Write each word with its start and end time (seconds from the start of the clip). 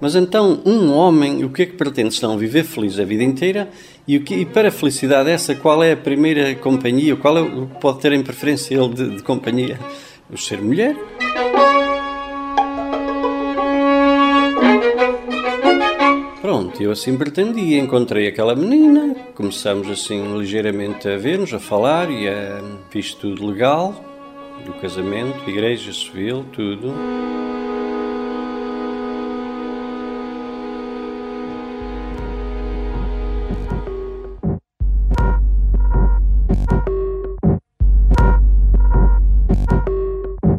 Mas 0.00 0.16
então, 0.16 0.60
um 0.64 0.92
homem, 0.92 1.44
o 1.44 1.50
que 1.50 1.62
é 1.62 1.66
que 1.66 1.74
pretende 1.74 2.14
senão 2.14 2.38
viver 2.38 2.64
feliz 2.64 2.98
a 2.98 3.04
vida 3.04 3.22
inteira? 3.22 3.68
E, 4.08 4.16
o 4.16 4.24
que, 4.24 4.34
e 4.34 4.46
para 4.46 4.68
a 4.68 4.70
felicidade 4.72 5.28
essa, 5.28 5.54
qual 5.54 5.82
é 5.84 5.92
a 5.92 5.96
primeira 5.96 6.54
companhia? 6.54 7.14
Qual 7.16 7.36
é 7.36 7.42
o 7.42 7.66
que 7.66 7.80
pode 7.80 8.00
ter 8.00 8.12
em 8.12 8.22
preferência 8.22 8.74
ele 8.74 8.88
de, 8.88 9.16
de 9.16 9.22
companhia? 9.22 9.78
O 10.32 10.38
ser 10.38 10.62
mulher? 10.62 10.96
Pronto, 16.40 16.82
eu 16.82 16.90
assim 16.90 17.16
pretendia. 17.16 17.78
Encontrei 17.78 18.26
aquela 18.26 18.56
menina, 18.56 19.14
começamos 19.34 19.88
assim 19.88 20.36
ligeiramente 20.38 21.08
a 21.08 21.16
ver-nos, 21.18 21.52
a 21.52 21.60
falar 21.60 22.10
e 22.10 22.26
a... 22.26 22.60
fiz 22.88 23.14
tudo 23.14 23.46
legal, 23.46 24.09
do 24.64 24.72
casamento, 24.74 25.48
igreja 25.48 25.92
civil, 25.92 26.44
tudo. 26.52 26.92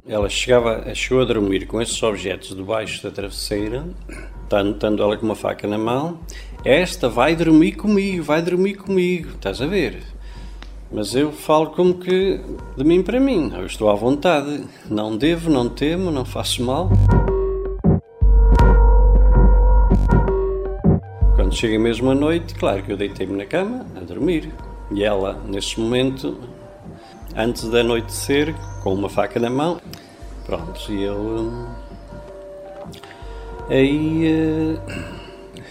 Ela 0.07 0.27
chegava, 0.29 0.93
chegou 0.93 1.21
a 1.21 1.25
dormir 1.25 1.65
com 1.65 1.81
esses 1.81 2.01
objetos 2.03 2.55
debaixo 2.55 3.01
da 3.01 3.11
travesseira, 3.11 3.85
estando 4.43 5.01
ela 5.01 5.15
com 5.15 5.25
uma 5.25 5.35
faca 5.35 5.67
na 5.67 5.77
mão. 5.77 6.19
Esta 6.65 7.07
vai 7.07 7.35
dormir 7.35 7.73
comigo, 7.73 8.23
vai 8.23 8.41
dormir 8.41 8.75
comigo, 8.75 9.29
estás 9.29 9.61
a 9.61 9.65
ver? 9.65 10.03
Mas 10.91 11.15
eu 11.15 11.31
falo 11.31 11.67
como 11.67 11.93
que 11.95 12.41
de 12.75 12.83
mim 12.83 13.01
para 13.01 13.19
mim, 13.19 13.51
eu 13.55 13.65
estou 13.65 13.89
à 13.89 13.95
vontade, 13.95 14.63
não 14.89 15.15
devo, 15.15 15.49
não 15.49 15.69
temo, 15.69 16.11
não 16.11 16.25
faço 16.25 16.63
mal. 16.63 16.89
Quando 21.35 21.55
chega 21.55 21.79
mesmo 21.79 22.11
a 22.11 22.15
noite, 22.15 22.53
claro 22.55 22.83
que 22.83 22.91
eu 22.91 22.97
deitei-me 22.97 23.37
na 23.37 23.45
cama 23.45 23.85
a 23.95 24.01
dormir. 24.01 24.53
E 24.91 25.03
ela, 25.03 25.41
nesse 25.47 25.79
momento, 25.79 26.37
antes 27.35 27.69
de 27.69 27.79
anoitecer, 27.79 28.53
com 28.83 28.93
uma 28.93 29.07
faca 29.07 29.39
na 29.39 29.49
mão, 29.49 29.79
Pronto, 30.45 30.91
e 30.91 31.03
eu. 31.03 31.15
Hum, 31.15 31.65
aí, 33.69 34.33
uh, 34.33 34.81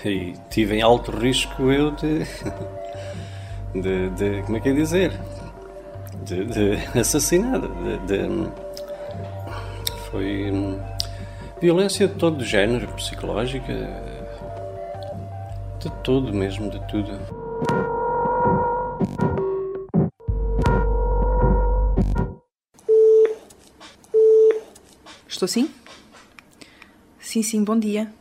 aí 0.05 0.35
tive 0.49 0.77
em 0.77 0.83
alto 0.83 1.11
risco 1.11 1.71
eu 1.71 1.91
de. 1.91 2.25
de, 3.75 4.11
de 4.11 4.43
como 4.43 4.57
é 4.57 4.61
que 4.61 4.69
é 4.69 4.73
dizer? 4.73 5.13
De, 6.25 6.45
de. 6.45 6.77
De, 6.77 7.99
de, 8.07 8.51
foi 10.11 10.53
violência 11.61 12.09
de 12.09 12.15
todo 12.15 12.45
género, 12.45 12.89
psicológica, 12.95 13.73
de 15.79 15.91
tudo 16.03 16.33
mesmo, 16.33 16.71
de 16.71 16.81
tudo. 16.89 17.13
Estou 25.29 25.49
sim? 25.49 25.71
Sim, 27.19 27.43
sim, 27.43 27.65
bom 27.65 27.79
dia. 27.79 28.13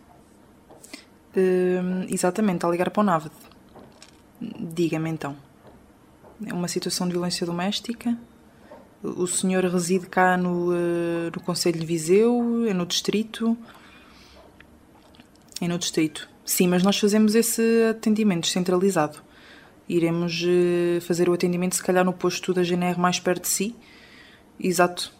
Uh, 1.35 2.05
exatamente, 2.09 2.65
a 2.65 2.69
ligar 2.69 2.89
para 2.91 3.01
o 3.01 3.03
NAVD. 3.03 3.48
Diga-me 4.41 5.09
então. 5.09 5.35
É 6.45 6.53
uma 6.53 6.67
situação 6.67 7.07
de 7.07 7.13
violência 7.13 7.45
doméstica? 7.45 8.17
O 9.03 9.27
senhor 9.27 9.63
reside 9.65 10.07
cá 10.07 10.37
no, 10.37 10.71
uh, 10.71 11.31
no 11.33 11.41
Conselho 11.41 11.79
de 11.79 11.85
Viseu? 11.85 12.65
É 12.67 12.73
no 12.73 12.85
Distrito? 12.85 13.57
É 15.61 15.67
no 15.67 15.77
Distrito. 15.77 16.29
Sim, 16.45 16.67
mas 16.67 16.83
nós 16.83 16.97
fazemos 16.97 17.35
esse 17.35 17.61
atendimento 17.89 18.43
descentralizado. 18.43 19.21
Iremos 19.87 20.41
uh, 20.43 21.01
fazer 21.01 21.29
o 21.29 21.33
atendimento, 21.33 21.75
se 21.75 21.83
calhar, 21.83 22.05
no 22.05 22.13
posto 22.13 22.53
da 22.53 22.63
GNR 22.63 22.99
mais 22.99 23.19
perto 23.19 23.43
de 23.43 23.49
si. 23.49 23.75
Exato. 24.59 25.13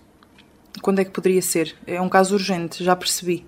Quando 0.82 1.00
é 1.00 1.06
que 1.06 1.12
poderia 1.12 1.42
ser? 1.42 1.76
É 1.86 2.00
um 2.02 2.10
caso 2.10 2.36
urgente, 2.36 2.84
já 2.84 2.96
percebi. 2.96 3.46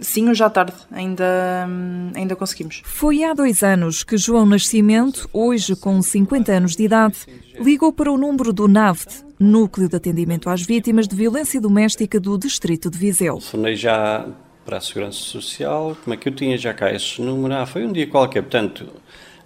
Sim, 0.00 0.28
hoje 0.28 0.42
à 0.42 0.50
tarde, 0.50 0.74
ainda, 0.90 1.68
ainda 2.14 2.34
conseguimos. 2.34 2.82
Foi 2.84 3.22
há 3.22 3.32
dois 3.32 3.62
anos 3.62 4.02
que 4.02 4.16
João 4.16 4.44
Nascimento, 4.44 5.28
hoje 5.32 5.76
com 5.76 6.00
50 6.02 6.52
anos 6.52 6.76
de 6.76 6.84
idade, 6.84 7.16
ligou 7.60 7.92
para 7.92 8.10
o 8.10 8.18
número 8.18 8.52
do 8.52 8.66
NAVD, 8.66 9.24
Núcleo 9.38 9.88
de 9.88 9.96
Atendimento 9.96 10.48
às 10.48 10.62
Vítimas 10.62 11.06
de 11.06 11.14
Violência 11.14 11.60
Doméstica 11.60 12.18
do 12.18 12.38
Distrito 12.38 12.90
de 12.90 12.98
Viseu. 12.98 13.34
Telefonei 13.34 13.76
já 13.76 14.26
para 14.64 14.78
a 14.78 14.80
Segurança 14.80 15.18
Social, 15.18 15.96
como 16.02 16.14
é 16.14 16.16
que 16.16 16.28
eu 16.28 16.34
tinha 16.34 16.56
já 16.56 16.72
cá 16.72 16.92
esse 16.92 17.20
número? 17.20 17.54
Ah, 17.54 17.66
foi 17.66 17.84
um 17.84 17.92
dia 17.92 18.06
qualquer, 18.06 18.42
portanto, 18.42 18.86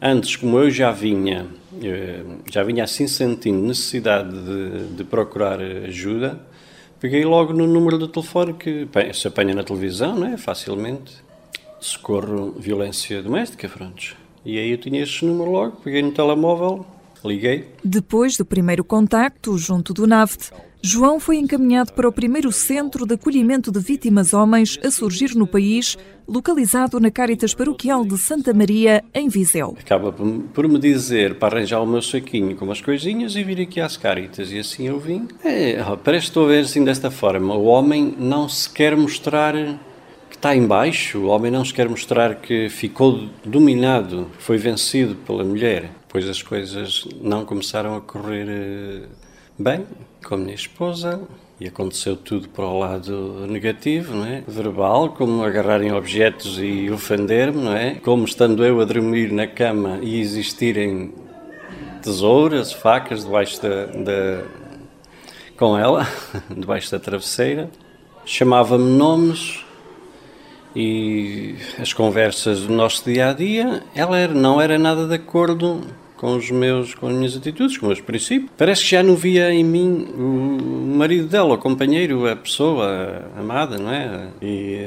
antes, 0.00 0.36
como 0.36 0.58
eu 0.58 0.70
já 0.70 0.92
vinha, 0.92 1.46
eh, 1.82 2.22
já 2.50 2.62
vinha 2.62 2.84
assim 2.84 3.08
sentindo 3.08 3.60
necessidade 3.66 4.30
de, 4.30 4.96
de 4.96 5.04
procurar 5.04 5.60
ajuda, 5.60 6.40
Peguei 7.00 7.24
logo 7.24 7.52
no 7.52 7.66
número 7.66 7.96
do 7.96 8.08
telefone 8.08 8.54
que 8.54 8.88
se 9.14 9.28
apanha 9.28 9.54
na 9.54 9.62
televisão, 9.62 10.16
não 10.16 10.26
é? 10.26 10.36
Facilmente. 10.36 11.16
Socorro 11.80 12.56
violência 12.58 13.22
doméstica, 13.22 13.68
pronto. 13.68 14.16
E 14.44 14.58
aí 14.58 14.70
eu 14.70 14.78
tinha 14.78 15.02
este 15.02 15.24
número 15.24 15.50
logo, 15.50 15.76
peguei 15.76 16.02
no 16.02 16.10
telemóvel, 16.10 16.84
liguei. 17.24 17.68
Depois 17.84 18.36
do 18.36 18.44
primeiro 18.44 18.82
contacto 18.82 19.56
junto 19.56 19.94
do 19.94 20.06
NAVT, 20.06 20.50
João 20.80 21.18
foi 21.18 21.38
encaminhado 21.38 21.92
para 21.92 22.08
o 22.08 22.12
primeiro 22.12 22.52
centro 22.52 23.04
de 23.04 23.14
acolhimento 23.14 23.72
de 23.72 23.80
vítimas 23.80 24.32
homens 24.32 24.78
a 24.84 24.90
surgir 24.92 25.34
no 25.34 25.44
país, 25.44 25.98
localizado 26.26 27.00
na 27.00 27.10
Caritas 27.10 27.52
Paroquial 27.52 28.04
de 28.04 28.16
Santa 28.16 28.54
Maria, 28.54 29.02
em 29.12 29.28
Viseu. 29.28 29.76
Acaba 29.78 30.12
por 30.12 30.68
me 30.68 30.78
dizer 30.78 31.34
para 31.34 31.56
arranjar 31.56 31.80
o 31.80 31.86
meu 31.86 32.00
saquinho 32.00 32.54
com 32.54 32.64
umas 32.64 32.80
coisinhas 32.80 33.34
e 33.34 33.42
vir 33.42 33.60
aqui 33.60 33.80
às 33.80 33.96
Caritas. 33.96 34.52
E 34.52 34.58
assim 34.60 34.86
eu 34.86 35.00
vim. 35.00 35.26
É, 35.44 35.82
parece 36.04 36.26
que 36.26 36.30
estou 36.30 36.44
a 36.44 36.48
ver 36.48 36.60
assim 36.60 36.84
desta 36.84 37.10
forma. 37.10 37.56
O 37.56 37.64
homem 37.64 38.14
não 38.16 38.48
se 38.48 38.70
quer 38.70 38.96
mostrar 38.96 39.54
que 40.30 40.36
está 40.36 40.54
em 40.54 40.64
baixo, 40.64 41.18
o 41.18 41.26
homem 41.26 41.50
não 41.50 41.64
se 41.64 41.74
quer 41.74 41.88
mostrar 41.88 42.36
que 42.36 42.68
ficou 42.68 43.28
dominado, 43.44 44.30
foi 44.38 44.58
vencido 44.58 45.16
pela 45.16 45.42
mulher, 45.42 45.90
pois 46.08 46.28
as 46.28 46.40
coisas 46.40 47.08
não 47.20 47.44
começaram 47.44 47.96
a 47.96 48.00
correr 48.00 48.46
eh, 48.48 49.02
bem 49.58 49.84
com 50.24 50.34
a 50.34 50.38
minha 50.38 50.54
esposa 50.54 51.20
e 51.60 51.66
aconteceu 51.66 52.16
tudo 52.16 52.48
para 52.48 52.64
o 52.64 52.78
lado 52.78 53.46
negativo, 53.48 54.14
não 54.14 54.24
é? 54.24 54.42
Verbal, 54.46 55.10
como 55.10 55.42
agarrarem 55.42 55.92
objetos 55.92 56.58
e 56.60 56.88
ofender-me, 56.90 57.62
não 57.62 57.74
é? 57.74 57.96
Como 57.96 58.24
estando 58.24 58.64
eu 58.64 58.80
a 58.80 58.84
dormir 58.84 59.32
na 59.32 59.46
cama 59.46 59.98
e 60.00 60.20
existirem 60.20 61.12
tesouras, 62.00 62.72
facas 62.72 63.24
debaixo 63.24 63.60
da, 63.60 64.44
com 65.56 65.76
ela, 65.76 66.06
debaixo 66.48 66.92
da 66.92 67.00
travesseira. 67.00 67.68
Chamava-me 68.24 68.96
nomes 68.96 69.64
e 70.76 71.56
as 71.80 71.92
conversas 71.92 72.60
do 72.60 72.72
nosso 72.72 73.04
dia 73.04 73.30
a 73.30 73.32
dia, 73.32 73.82
ela 73.94 74.16
era, 74.16 74.32
não 74.32 74.60
era 74.60 74.78
nada 74.78 75.06
de 75.08 75.14
acordo 75.14 75.82
com 76.18 76.36
os 76.36 76.50
meus, 76.50 76.94
com 76.94 77.08
as 77.08 77.14
minhas 77.14 77.36
atitudes, 77.36 77.78
com 77.78 77.86
os 77.86 77.94
meus 77.94 78.00
princípios. 78.00 78.50
Parece 78.56 78.82
que 78.82 78.90
já 78.90 79.02
não 79.02 79.14
via 79.14 79.50
em 79.52 79.64
mim 79.64 80.08
o 80.14 80.96
marido 80.96 81.28
dela, 81.28 81.54
o 81.54 81.58
companheiro, 81.58 82.28
a 82.28 82.36
pessoa 82.36 83.22
amada, 83.38 83.78
não 83.78 83.90
é? 83.90 84.28
E, 84.42 84.78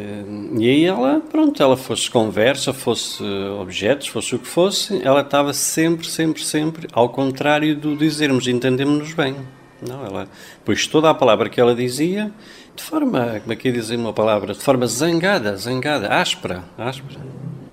e 0.59 0.70
aí 0.70 0.86
ela, 0.86 1.22
pronto, 1.31 1.64
ela 1.64 1.78
fosse 1.78 2.12
conversa, 2.12 2.74
fosse 2.74 3.24
objetos, 3.59 4.08
fosse 4.08 4.36
o 4.36 4.40
que 4.40 4.47
fosse, 4.47 5.02
ela 5.03 5.22
estava 5.22 5.53
sempre, 5.53 6.06
sempre, 6.06 6.44
sempre 6.44 6.88
ao 6.91 7.09
contrário 7.09 7.75
do 7.75 7.96
dizermos 7.96 8.47
entendemos-nos 8.47 9.14
bem. 9.14 9.36
Não, 9.81 10.06
ela, 10.06 10.28
pois 10.64 10.86
toda 10.86 11.09
a 11.09 11.14
palavra 11.14 11.50
que 11.50 11.59
ela 11.59 11.74
dizia, 11.74 12.31
de 12.75 12.84
forma, 12.84 13.40
como 13.40 13.53
é 13.53 13.55
que 13.55 13.70
ia 13.70 13.73
dizer 13.73 13.96
uma 13.96 14.14
palavra, 14.14 14.53
de 14.53 14.59
forma 14.59 14.85
zangada, 14.85 15.55
zangada, 15.55 16.14
áspera, 16.14 16.64
áspera. 16.78 17.20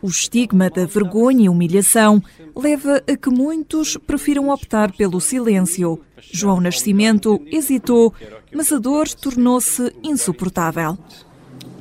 O 0.00 0.08
estigma 0.08 0.70
da 0.70 0.86
vergonha 0.86 1.46
e 1.46 1.48
humilhação 1.48 2.22
leva 2.54 3.02
a 3.06 3.16
que 3.16 3.30
muitos 3.30 3.96
prefiram 3.96 4.48
optar 4.50 4.92
pelo 4.92 5.20
silêncio. 5.20 6.00
João 6.32 6.60
Nascimento 6.60 7.40
hesitou, 7.46 8.14
mas 8.52 8.72
a 8.72 8.78
dor 8.78 9.08
tornou-se 9.08 9.92
insuportável. 10.02 10.96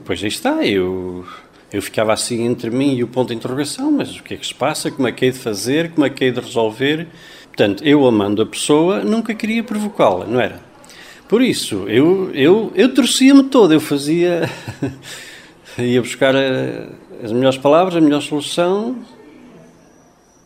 Pois 0.04 0.24
aí 0.24 0.30
está, 0.30 0.66
eu, 0.66 1.26
eu 1.72 1.82
ficava 1.82 2.12
assim 2.12 2.44
entre 2.44 2.72
mim 2.72 2.96
e 2.96 3.04
o 3.04 3.08
ponto 3.08 3.30
de 3.30 3.36
interrogação, 3.36 3.92
mas 3.92 4.18
o 4.18 4.24
que 4.24 4.34
é 4.34 4.38
que 4.38 4.48
se 4.48 4.56
passa, 4.56 4.90
como 4.90 5.08
é 5.08 5.12
que 5.12 5.26
hei 5.26 5.32
de 5.32 5.38
fazer, 5.38 5.92
como 5.92 6.06
é 6.06 6.10
que 6.10 6.24
hei 6.24 6.32
de 6.32 6.40
resolver? 6.40 7.08
Portanto, 7.48 7.84
eu 7.84 8.06
amando 8.08 8.42
a 8.42 8.46
pessoa, 8.46 9.04
nunca 9.04 9.36
queria 9.36 9.64
provocá-la, 9.64 10.26
não 10.26 10.40
era? 10.40 10.60
Por 11.28 11.42
isso, 11.42 11.86
eu, 11.88 12.32
eu, 12.34 12.72
eu 12.74 12.94
torcia-me 12.94 13.44
todo, 13.44 13.74
eu 13.74 13.82
fazia... 13.82 14.50
ia 15.78 16.02
buscar 16.02 16.36
a, 16.36 16.90
as 17.24 17.32
melhores 17.32 17.58
palavras, 17.58 17.96
a 17.96 18.02
melhor 18.02 18.22
solução, 18.22 18.98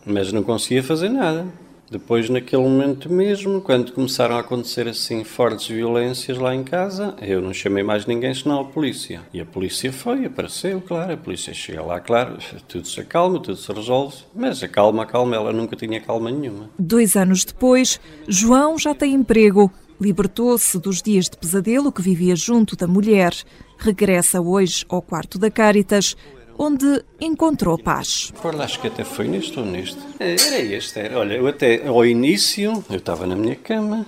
mas 0.05 0.31
não 0.31 0.43
conseguia 0.43 0.83
fazer 0.83 1.09
nada. 1.09 1.45
Depois, 1.91 2.29
naquele 2.29 2.61
momento 2.61 3.11
mesmo, 3.11 3.59
quando 3.59 3.91
começaram 3.91 4.37
a 4.37 4.39
acontecer 4.39 4.87
assim 4.87 5.25
fortes 5.25 5.67
violências 5.67 6.37
lá 6.37 6.55
em 6.55 6.63
casa, 6.63 7.13
eu 7.21 7.41
não 7.41 7.53
chamei 7.53 7.83
mais 7.83 8.05
ninguém 8.05 8.33
senão 8.33 8.61
a 8.61 8.63
polícia. 8.63 9.21
E 9.33 9.41
a 9.41 9.45
polícia 9.45 9.91
foi, 9.91 10.23
apareceu, 10.23 10.79
claro, 10.79 11.11
a 11.11 11.17
polícia 11.17 11.53
chega 11.53 11.81
lá, 11.81 11.99
claro, 11.99 12.37
tudo 12.65 12.87
se 12.87 13.01
acalma, 13.01 13.41
tudo 13.41 13.57
se 13.57 13.69
resolve, 13.73 14.15
mas 14.33 14.63
a 14.63 14.69
calma, 14.69 15.05
calma, 15.05 15.35
ela 15.35 15.51
nunca 15.51 15.75
tinha 15.75 15.99
calma 15.99 16.31
nenhuma. 16.31 16.69
Dois 16.79 17.17
anos 17.17 17.43
depois, 17.43 17.99
João 18.25 18.79
já 18.79 18.95
tem 18.95 19.13
emprego, 19.13 19.69
libertou-se 19.99 20.79
dos 20.79 21.01
dias 21.01 21.29
de 21.29 21.35
pesadelo 21.35 21.91
que 21.91 22.01
vivia 22.01 22.37
junto 22.37 22.77
da 22.77 22.87
mulher, 22.87 23.33
regressa 23.77 24.39
hoje 24.39 24.85
ao 24.87 25.01
quarto 25.01 25.37
da 25.37 25.51
Caritas, 25.51 26.15
onde 26.57 27.03
encontrou 27.19 27.77
paz. 27.77 28.31
Recordo, 28.35 28.61
acho 28.61 28.79
que 28.79 28.87
até 28.87 29.03
foi 29.03 29.27
neste 29.27 29.59
ou 29.59 29.65
neste. 29.65 29.99
É, 30.19 30.35
era 30.35 30.59
este, 30.59 30.99
era. 30.99 31.19
Olha, 31.19 31.33
eu 31.35 31.47
até 31.47 31.87
ao 31.87 32.05
início, 32.05 32.83
eu 32.89 32.97
estava 32.97 33.25
na 33.25 33.35
minha 33.35 33.55
cama 33.55 34.05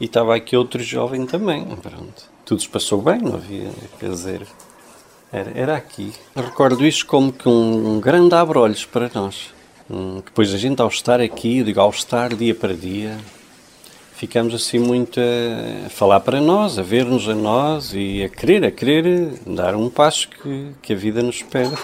e 0.00 0.04
estava 0.06 0.34
aqui 0.34 0.56
outro 0.56 0.82
jovem 0.82 1.26
também. 1.26 1.64
Pronto. 1.64 2.30
Tudo 2.44 2.60
se 2.60 2.68
passou 2.68 3.00
bem, 3.00 3.20
não 3.20 3.34
havia, 3.36 3.70
quer 3.98 4.10
dizer, 4.10 4.42
era, 5.32 5.50
era 5.54 5.76
aqui. 5.76 6.12
Recordo 6.36 6.86
isto 6.86 7.06
como 7.06 7.32
que 7.32 7.48
um, 7.48 7.94
um 7.94 8.00
grande 8.00 8.34
abre-olhos 8.34 8.84
para 8.84 9.10
nós. 9.14 9.52
Hum, 9.90 10.22
depois 10.24 10.52
a 10.52 10.58
gente, 10.58 10.80
ao 10.80 10.88
estar 10.88 11.20
aqui, 11.20 11.62
digo, 11.62 11.80
ao 11.80 11.90
estar 11.90 12.34
dia 12.34 12.54
para 12.54 12.74
dia, 12.74 13.18
ficamos 14.26 14.54
assim 14.54 14.78
muito 14.78 15.20
a 15.20 15.90
falar 15.90 16.18
para 16.20 16.40
nós, 16.40 16.78
a 16.78 16.82
ver-nos 16.82 17.28
a 17.28 17.34
nós 17.34 17.92
e 17.92 18.24
a 18.24 18.28
querer, 18.30 18.64
a 18.64 18.70
querer 18.70 19.38
dar 19.46 19.76
um 19.76 19.90
passo 19.90 20.30
que, 20.30 20.70
que 20.80 20.94
a 20.94 20.96
vida 20.96 21.22
nos 21.22 21.42
pede. 21.42 21.74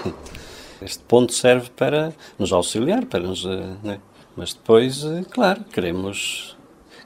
Este 0.81 1.03
ponto 1.05 1.35
serve 1.35 1.69
para 1.77 2.15
nos 2.39 2.51
auxiliar, 2.51 3.05
para 3.05 3.21
nos, 3.21 3.45
eh, 3.45 3.75
né? 3.83 3.99
mas 4.35 4.55
depois, 4.55 5.05
eh, 5.05 5.23
claro, 5.31 5.63
queremos, 5.71 6.57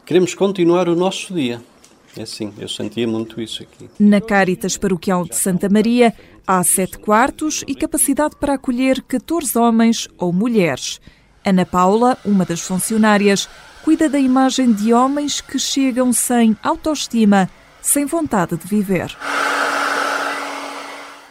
queremos 0.06 0.36
continuar 0.36 0.88
o 0.88 0.94
nosso 0.94 1.34
dia. 1.34 1.60
É 2.16 2.22
assim, 2.22 2.54
eu 2.56 2.68
sentia 2.68 3.08
muito 3.08 3.40
isso 3.40 3.64
aqui. 3.64 3.90
Na 3.98 4.20
Caritas 4.20 4.76
Paroquial 4.76 5.24
de 5.24 5.34
Santa 5.34 5.68
Maria 5.68 6.14
há 6.46 6.62
sete 6.62 6.96
quartos 6.96 7.64
e 7.66 7.74
capacidade 7.74 8.36
para 8.36 8.54
acolher 8.54 9.02
14 9.02 9.58
homens 9.58 10.08
ou 10.16 10.32
mulheres. 10.32 11.00
Ana 11.44 11.66
Paula, 11.66 12.16
uma 12.24 12.44
das 12.44 12.60
funcionárias, 12.60 13.48
cuida 13.84 14.08
da 14.08 14.18
imagem 14.18 14.72
de 14.72 14.94
homens 14.94 15.42
que 15.42 15.58
chegam 15.58 16.10
sem 16.10 16.56
autoestima, 16.62 17.50
sem 17.82 18.06
vontade 18.06 18.56
de 18.56 18.66
viver. 18.66 19.14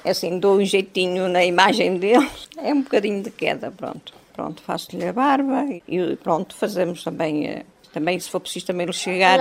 É 0.06 0.12
assim, 0.12 0.38
dou 0.38 0.58
um 0.58 0.66
jeitinho 0.66 1.28
na 1.28 1.44
imagem 1.44 1.98
deles, 1.98 2.48
é 2.56 2.72
um 2.72 2.84
bocadinho 2.84 3.24
de 3.24 3.32
queda, 3.32 3.72
pronto. 3.72 4.14
Pronto, 4.34 4.62
faço-lhe 4.62 5.08
a 5.08 5.14
barba 5.14 5.66
e 5.88 6.16
pronto, 6.18 6.56
fazemos 6.56 7.04
também, 7.04 7.48
eh, 7.48 7.64
também 7.92 8.20
se 8.20 8.30
for 8.30 8.40
preciso 8.40 8.68
também 8.68 8.86
lhe 8.86 8.94
chegar 8.94 9.40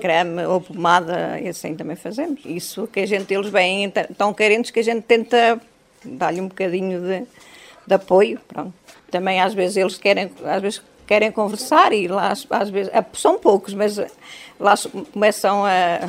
creme 0.00 0.44
ou 0.44 0.60
pomada, 0.60 1.38
e 1.40 1.48
assim 1.48 1.74
também 1.74 1.96
fazemos. 1.96 2.40
Isso 2.44 2.86
que 2.86 3.00
a 3.00 3.06
gente, 3.06 3.32
eles 3.32 3.50
vêm 3.50 3.90
tão 4.16 4.32
carentes 4.32 4.70
que 4.70 4.80
a 4.80 4.84
gente 4.84 5.02
tenta 5.02 5.60
dar-lhe 6.04 6.40
um 6.40 6.48
bocadinho 6.48 7.00
de, 7.00 7.26
de 7.86 7.94
apoio, 7.94 8.38
pronto. 8.46 8.74
Também 9.10 9.40
às 9.40 9.54
vezes 9.54 9.76
eles 9.78 9.98
querem, 9.98 10.30
às 10.44 10.62
vezes 10.62 10.82
querem 11.10 11.32
conversar 11.32 11.92
e 11.92 12.06
lá 12.06 12.30
às 12.30 12.70
vezes, 12.70 12.92
é, 12.94 13.04
são 13.14 13.36
poucos, 13.36 13.74
mas 13.74 13.98
lá 14.60 14.74
começam 15.12 15.64
a 15.64 16.08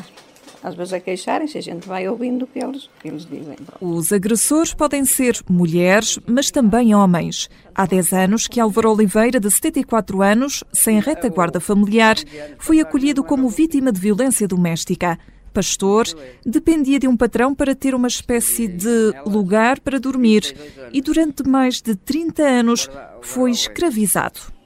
às 0.64 0.76
vezes 0.76 0.94
a 0.94 1.00
queixarem-se, 1.00 1.58
a 1.58 1.62
gente 1.62 1.88
vai 1.88 2.08
ouvindo 2.08 2.44
o 2.44 2.48
que 2.48 2.60
eles, 2.60 2.88
que 3.02 3.08
eles 3.08 3.26
dizem. 3.26 3.56
Os 3.80 4.14
agressores 4.14 4.76
podem 4.76 5.04
ser 5.06 5.40
mulheres, 5.50 6.20
mas 6.28 6.52
também 6.52 6.94
homens. 6.94 7.50
Há 7.74 7.88
10 7.88 8.14
anos 8.14 8.48
que 8.48 8.60
Álvaro 8.60 8.92
Oliveira, 8.92 9.40
de 9.40 9.50
74 9.50 10.22
anos, 10.22 10.64
sem 10.72 11.00
retaguarda 11.00 11.60
familiar, 11.60 12.18
foi 12.60 12.80
acolhido 12.80 13.24
como 13.24 13.50
vítima 13.50 13.92
de 13.92 14.00
violência 14.00 14.48
doméstica. 14.48 15.18
Pastor, 15.52 16.06
dependia 16.46 17.00
de 17.00 17.08
um 17.08 17.18
patrão 17.18 17.56
para 17.56 17.74
ter 17.74 17.96
uma 17.96 18.08
espécie 18.08 18.68
de 18.68 19.14
lugar 19.26 19.80
para 19.80 20.00
dormir 20.00 20.56
e 20.94 21.02
durante 21.02 21.42
mais 21.42 21.82
de 21.82 21.96
30 21.96 22.44
anos 22.44 22.88
foi 23.20 23.50
escravizado 23.50 24.61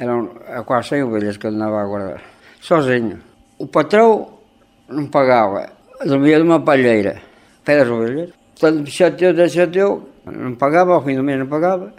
eram 0.00 0.30
quase 0.64 0.88
100 0.88 1.02
ovelhas 1.04 1.36
que 1.36 1.46
eu 1.46 1.50
andava 1.50 1.82
a 1.82 1.86
guardar, 1.86 2.22
sozinho. 2.60 3.20
O 3.58 3.66
patrão 3.66 4.38
não 4.88 5.06
pagava, 5.06 5.68
dormia 6.04 6.38
numa 6.38 6.60
palheira, 6.60 7.20
pé 7.64 7.78
das 7.78 7.88
ovelhas. 7.88 8.30
Portanto, 8.58 8.82
me 8.82 8.90
chateou, 8.90 9.48
chateou, 9.48 10.08
não 10.24 10.54
pagava, 10.54 10.94
ao 10.94 11.04
fim 11.04 11.16
do 11.16 11.22
mês 11.22 11.38
não 11.38 11.46
pagava. 11.46 11.92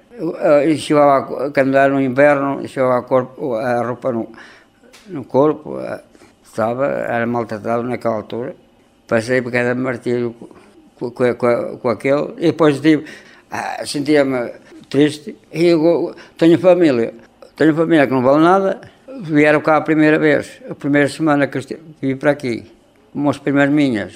Enxivava 0.67 1.51
a 1.55 1.61
andar 1.61 1.89
no 1.89 2.01
inverno, 2.01 2.61
enxivava 2.61 2.99
a, 2.99 3.01
corpo, 3.03 3.55
a 3.55 3.81
roupa 3.81 4.11
no, 4.11 4.31
no 5.07 5.23
corpo, 5.23 5.79
estava, 6.43 6.85
era 6.85 7.25
maltratado 7.25 7.83
naquela 7.83 8.15
altura. 8.15 8.55
Passei 9.07 9.41
por 9.41 9.51
cada 9.51 9.75
martírio 9.75 10.35
com, 10.97 11.11
com, 11.11 11.35
com, 11.35 11.77
com 11.77 11.89
aquele, 11.89 12.33
e 12.37 12.47
depois 12.47 12.81
ah, 13.51 13.85
sentia-me 13.85 14.51
triste, 14.89 15.35
e 15.51 15.67
eu 15.67 16.15
tenho 16.37 16.57
família. 16.59 17.13
Tenho 17.55 17.75
família 17.75 18.07
que 18.07 18.13
não 18.13 18.21
vale 18.21 18.43
nada, 18.43 18.81
vieram 19.21 19.61
cá 19.61 19.77
a 19.77 19.81
primeira 19.81 20.17
vez, 20.17 20.61
a 20.69 20.75
primeira 20.75 21.07
semana 21.09 21.47
que 21.47 21.59
vim 22.01 22.15
para 22.15 22.31
aqui, 22.31 22.65
como 23.11 23.29
as 23.29 23.37
primeiras 23.37 23.73
minhas. 23.73 24.13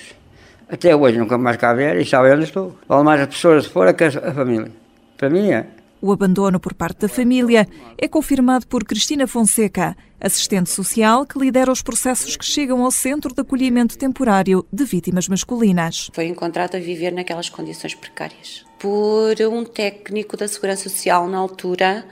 Até 0.70 0.96
hoje 0.96 1.18
nunca 1.18 1.38
mais 1.38 1.58
cá 1.58 1.74
vieram 1.74 2.00
e 2.00 2.06
sabem 2.06 2.34
onde 2.34 2.46
estou. 2.46 2.76
Vale 2.88 3.04
mais 3.04 3.22
as 3.22 3.28
pessoas 3.28 3.64
de 3.64 3.70
fora 3.70 3.94
que 3.94 4.04
a 4.04 4.12
família. 4.34 4.72
Para 5.18 5.30
mim 5.30 5.52
é. 5.52 5.68
O 6.02 6.12
abandono 6.12 6.60
por 6.60 6.74
parte 6.74 7.02
da 7.02 7.08
família 7.08 7.68
é 7.98 8.08
confirmado 8.08 8.68
por 8.68 8.84
Cristina 8.84 9.26
Fonseca, 9.26 9.96
assistente 10.20 10.70
social 10.70 11.26
que 11.26 11.40
lidera 11.40 11.72
os 11.72 11.82
processos 11.82 12.36
que 12.36 12.46
chegam 12.46 12.84
ao 12.84 12.92
Centro 12.92 13.34
de 13.34 13.42
Acolhimento 13.42 13.98
Temporário 13.98 14.66
de 14.72 14.84
Vítimas 14.84 15.28
Masculinas. 15.28 16.12
Foi 16.14 16.26
encontrado 16.26 16.76
a 16.76 16.80
viver 16.80 17.12
naquelas 17.12 17.50
condições 17.50 17.96
precárias 17.96 18.66
por 18.80 19.36
um 19.50 19.64
técnico 19.64 20.38
da 20.38 20.48
Segurança 20.48 20.90
Social 20.90 21.28
na 21.28 21.38
altura 21.38 22.06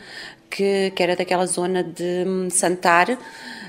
que, 0.54 0.94
que 0.96 1.04
era 1.04 1.16
daquela 1.16 1.48
zona 1.48 1.84
de 1.84 2.48
Santar, 2.52 3.18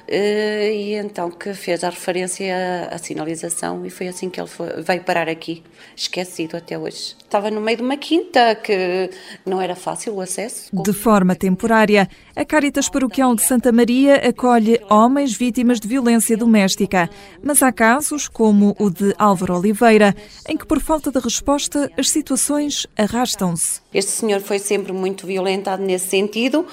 e 0.08 0.94
então 0.94 1.30
que 1.30 1.54
fez 1.54 1.82
a 1.82 1.90
referência 1.90 2.54
à, 2.90 2.94
à, 2.94 2.98
sinalização 2.98 3.84
e 3.86 3.90
foi 3.90 4.08
assim 4.08 4.28
que 4.28 4.38
ele 4.38 4.48
foi, 4.48 4.82
veio 4.82 5.02
parar 5.02 5.28
aqui, 5.28 5.62
esquecido 5.96 6.56
até 6.56 6.78
hoje. 6.78 7.16
Estava 7.18 7.50
no 7.50 7.60
meio 7.60 7.78
de 7.78 7.82
uma 7.82 7.96
quinta 7.96 8.54
que 8.54 9.10
não 9.46 9.60
era 9.60 9.74
fácil 9.74 10.14
o 10.14 10.20
acesso. 10.20 10.68
De 10.72 10.92
forma 10.92 11.34
temporária, 11.34 12.08
a 12.36 12.44
Caritas 12.44 12.88
Paroquial 12.88 13.34
de 13.34 13.42
Santa 13.42 13.72
Maria 13.72 14.16
acolhe 14.16 14.78
homens 14.90 15.34
vítimas 15.34 15.80
de 15.80 15.88
violência 15.88 16.36
doméstica, 16.36 17.08
mas 17.42 17.62
há 17.62 17.72
casos, 17.72 18.28
como 18.28 18.76
o 18.78 18.90
de 18.90 19.14
Álvaro 19.18 19.56
Oliveira, 19.56 20.14
em 20.48 20.56
que 20.56 20.66
por 20.66 20.80
falta 20.80 21.10
de 21.10 21.18
resposta 21.18 21.90
as 21.98 22.10
situações 22.10 22.86
arrastam-se. 22.96 23.80
Este 23.92 24.10
senhor 24.10 24.40
foi 24.40 24.58
sempre 24.58 24.92
muito 24.92 25.26
violentado 25.26 25.82
nesse 25.82 26.08
sentido 26.08 26.66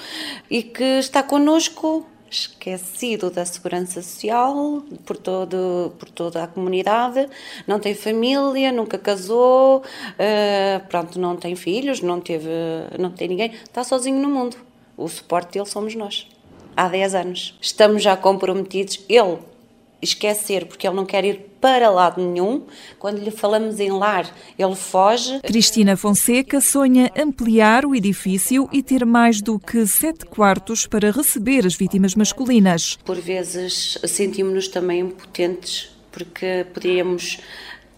e 0.50 0.62
que 0.62 0.98
está 0.98 1.22
connosco 1.22 2.06
esquecido 2.32 3.30
da 3.30 3.44
segurança 3.44 4.02
social 4.02 4.82
por, 5.04 5.16
todo, 5.16 5.92
por 5.98 6.08
toda 6.08 6.42
a 6.42 6.46
comunidade, 6.46 7.28
não 7.66 7.78
tem 7.78 7.94
família, 7.94 8.72
nunca 8.72 8.98
casou, 8.98 9.78
uh, 9.78 10.88
pronto, 10.88 11.18
não 11.18 11.36
tem 11.36 11.54
filhos, 11.54 12.00
não, 12.00 12.20
teve, 12.20 12.48
não 12.98 13.10
tem 13.10 13.28
ninguém, 13.28 13.52
está 13.52 13.84
sozinho 13.84 14.20
no 14.20 14.28
mundo. 14.28 14.56
O 14.96 15.08
suporte 15.08 15.52
dele 15.52 15.66
somos 15.66 15.94
nós. 15.94 16.26
Há 16.76 16.88
10 16.88 17.14
anos. 17.14 17.58
Estamos 17.60 18.02
já 18.02 18.16
comprometidos. 18.16 19.04
Ele 19.08 19.38
esquecer, 20.02 20.66
porque 20.66 20.86
ele 20.86 20.96
não 20.96 21.06
quer 21.06 21.24
ir 21.24 21.52
para 21.60 21.88
lado 21.88 22.20
nenhum. 22.20 22.66
Quando 22.98 23.18
lhe 23.18 23.30
falamos 23.30 23.78
em 23.78 23.90
lar, 23.90 24.28
ele 24.58 24.74
foge. 24.74 25.40
Cristina 25.40 25.96
Fonseca 25.96 26.60
sonha 26.60 27.10
ampliar 27.16 27.86
o 27.86 27.94
edifício 27.94 28.68
e 28.72 28.82
ter 28.82 29.06
mais 29.06 29.40
do 29.40 29.58
que 29.58 29.86
sete 29.86 30.26
quartos 30.26 30.86
para 30.86 31.12
receber 31.12 31.64
as 31.64 31.76
vítimas 31.76 32.16
masculinas. 32.16 32.98
Por 33.04 33.20
vezes 33.20 33.96
sentimos-nos 34.04 34.66
também 34.66 35.00
impotentes, 35.00 35.90
porque 36.10 36.66
poderíamos 36.74 37.38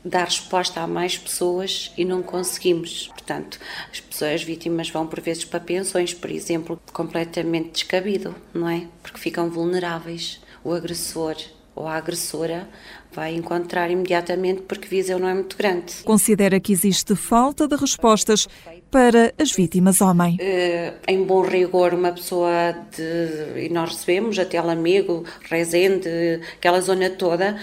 dar 0.04 0.25
resposta 0.25 0.82
a 0.82 0.87
mais 0.87 1.16
pessoas 1.16 1.90
e 1.96 2.04
não 2.04 2.23
conseguimos. 2.23 3.08
Portanto, 3.08 3.58
as 3.90 4.00
pessoas 4.00 4.42
vítimas 4.42 4.90
vão 4.90 5.06
por 5.06 5.20
vezes 5.20 5.46
para 5.46 5.58
pensões, 5.58 6.12
por 6.12 6.30
exemplo, 6.30 6.78
completamente 6.92 7.70
descabido, 7.73 8.34
não 8.52 8.68
é? 8.68 8.87
Porque 9.02 9.18
ficam 9.18 9.49
vulneráveis. 9.49 10.40
O 10.62 10.73
agressor 10.73 11.37
ou 11.74 11.86
a 11.86 11.94
agressora 11.94 12.68
vai 13.12 13.34
encontrar 13.34 13.90
imediatamente 13.90 14.62
porque 14.62 14.88
Viseu 14.88 15.18
não 15.18 15.28
é 15.28 15.34
muito 15.34 15.56
grande. 15.56 16.02
Considera 16.04 16.58
que 16.58 16.72
existe 16.72 17.14
falta 17.14 17.68
de 17.68 17.76
respostas 17.76 18.48
para 18.90 19.32
as 19.38 19.52
vítimas 19.52 20.00
homem. 20.00 20.36
Uh, 20.40 20.94
em 21.06 21.24
bom 21.24 21.42
rigor, 21.42 21.94
uma 21.94 22.12
pessoa 22.12 22.72
de. 22.96 23.64
e 23.66 23.68
nós 23.68 23.90
recebemos 23.90 24.38
até 24.38 24.60
Lamego, 24.60 25.24
Rezende, 25.48 26.40
aquela 26.56 26.80
zona 26.80 27.10
toda, 27.10 27.56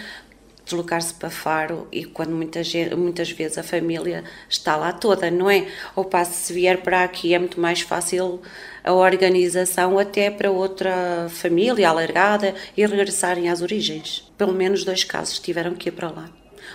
deslocar-se 0.72 1.14
para 1.14 1.30
Faro 1.30 1.88
e 1.92 2.06
quando 2.06 2.32
muitas, 2.32 2.72
muitas 2.98 3.30
vezes 3.32 3.58
a 3.58 3.64
família 3.64 4.24
está 4.50 4.76
lá 4.76 4.92
toda, 4.94 5.30
não 5.30 5.50
é? 5.50 5.68
Ou 5.96 6.06
passo 6.06 6.34
se 6.34 6.54
vier 6.54 6.82
para 6.82 7.04
aqui 7.04 7.34
é 7.34 7.40
muito 7.40 7.60
mais 7.60 7.82
fácil 7.82 8.42
a 8.84 8.94
organização 8.94 10.00
até 10.00 10.32
para 10.32 10.50
outra 10.50 11.28
família 11.30 11.90
alargada 11.90 12.56
e 12.76 12.86
regressarem 12.86 13.50
às 13.50 13.62
origens. 13.62 14.32
Pelo 14.38 14.54
menos 14.54 14.84
dois 14.84 15.04
casos 15.04 15.40
tiveram 15.40 15.76
que 15.76 15.90
ir 15.90 15.92
para 15.92 16.10
lá. 16.10 16.30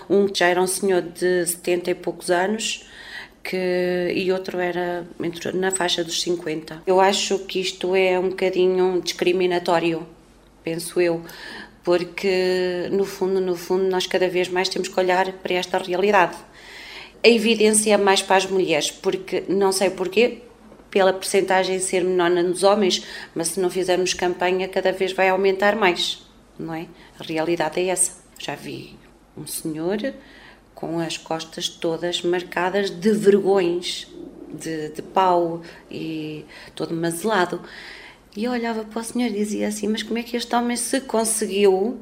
Um 0.08 0.32
já 0.32 0.46
era 0.46 0.62
um 0.62 0.66
senhor 0.66 1.02
de 1.02 1.46
70 1.46 1.90
e 1.90 1.94
poucos 1.94 2.30
anos 2.30 2.86
que, 3.42 4.12
e 4.14 4.30
outro 4.30 4.58
era 4.58 5.06
na 5.54 5.70
faixa 5.70 6.04
dos 6.04 6.20
50. 6.20 6.82
Eu 6.86 7.00
acho 7.00 7.38
que 7.40 7.60
isto 7.60 7.94
é 7.94 8.18
um 8.18 8.30
bocadinho 8.30 9.00
discriminatório, 9.02 10.06
penso 10.62 11.00
eu, 11.00 11.24
porque 11.86 12.88
no 12.90 13.04
fundo, 13.04 13.40
no 13.40 13.54
fundo, 13.54 13.84
nós 13.84 14.08
cada 14.08 14.28
vez 14.28 14.48
mais 14.48 14.68
temos 14.68 14.88
que 14.88 14.98
olhar 14.98 15.32
para 15.34 15.54
esta 15.54 15.78
realidade. 15.78 16.36
A 17.24 17.28
evidência 17.28 17.94
é 17.94 17.96
mais 17.96 18.20
para 18.20 18.34
as 18.34 18.44
mulheres, 18.44 18.90
porque 18.90 19.44
não 19.48 19.70
sei 19.70 19.90
porquê, 19.90 20.42
pela 20.90 21.12
percentagem 21.12 21.78
ser 21.78 22.02
menor 22.02 22.28
nos 22.30 22.64
homens, 22.64 23.06
mas 23.36 23.48
se 23.48 23.60
não 23.60 23.70
fizermos 23.70 24.14
campanha, 24.14 24.66
cada 24.66 24.90
vez 24.90 25.12
vai 25.12 25.28
aumentar 25.28 25.76
mais, 25.76 26.26
não 26.58 26.74
é? 26.74 26.88
A 27.20 27.22
realidade 27.22 27.78
é 27.78 27.86
essa. 27.86 28.20
Já 28.36 28.56
vi 28.56 28.98
um 29.36 29.46
senhor 29.46 30.12
com 30.74 30.98
as 30.98 31.16
costas 31.16 31.68
todas 31.68 32.20
marcadas 32.20 32.90
de 32.90 33.12
vergões, 33.12 34.08
de, 34.52 34.88
de 34.88 35.02
pau 35.02 35.62
e 35.88 36.44
todo 36.74 36.92
mazelado. 36.92 37.60
E 38.36 38.44
eu 38.44 38.52
olhava 38.52 38.84
para 38.84 39.00
o 39.00 39.04
senhor 39.04 39.30
e 39.30 39.32
dizia 39.32 39.68
assim: 39.68 39.88
Mas 39.88 40.02
como 40.02 40.18
é 40.18 40.22
que 40.22 40.36
este 40.36 40.54
homem 40.54 40.76
se 40.76 41.00
conseguiu 41.00 41.98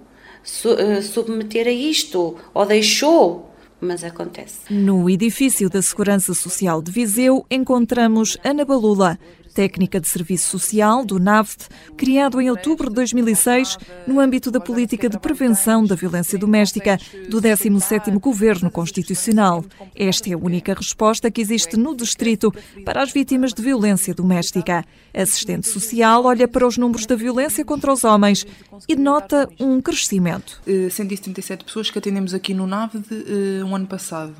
eh, 0.79 1.01
submeter 1.01 1.69
a 1.69 1.71
isto? 1.71 2.37
Ou 2.53 2.67
deixou? 2.67 3.51
Mas 3.81 4.03
acontece. 4.03 4.73
No 4.73 5.09
edifício 5.09 5.69
da 5.69 5.81
Segurança 5.81 6.35
Social 6.35 6.83
de 6.83 6.91
Viseu 6.91 7.47
encontramos 7.51 8.37
Ana 8.43 8.65
Balula, 8.65 9.19
técnica 9.55 10.01
de 10.01 10.09
serviço 10.09 10.51
social 10.51 11.05
do 11.05 11.19
NAVT, 11.19 11.69
criado 11.97 12.41
em 12.41 12.51
outubro 12.51 12.89
de 12.89 12.95
2006 12.97 13.79
no 14.07 14.19
âmbito 14.19 14.51
da 14.51 14.61
política 14.61 15.09
de 15.09 15.19
prevenção 15.19 15.85
da 15.85 15.95
violência 15.95 16.37
doméstica 16.37 16.99
do 17.31 17.41
17º 17.41 18.19
Governo 18.19 18.71
Constitucional. 18.71 19.65
Esta 19.95 20.31
é 20.31 20.33
a 20.33 20.39
única 20.39 20.75
resposta 20.75 21.31
que 21.31 21.41
existe 21.41 21.77
no 21.77 21.97
distrito 21.97 22.53
para 22.85 23.03
as 23.03 23.13
vítimas 23.13 23.55
de 23.55 23.63
violência 23.63 24.13
doméstica. 24.13 24.85
Assistente 25.15 25.69
social 25.69 26.25
olha 26.25 26.49
para 26.49 26.67
os 26.67 26.77
números 26.77 27.07
da 27.07 27.15
violência 27.15 27.65
contra 27.65 27.93
os 27.93 28.03
homens 28.03 28.45
e 28.89 28.97
nota 28.97 29.49
um 29.61 29.81
crescimento. 29.81 30.61
177 30.65 31.63
eh, 31.63 31.65
pessoas 31.65 31.91
que 31.91 31.99
atendemos 31.99 32.35
aqui 32.35 32.53
no 32.53 32.67
NAVD 32.67 33.15
uh, 33.15 33.67
um 33.67 33.77
ano 33.77 33.87
passado. 33.87 34.35